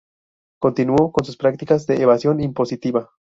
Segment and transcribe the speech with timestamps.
[0.59, 3.11] Continuó con sus prácticas de evasión impositiva.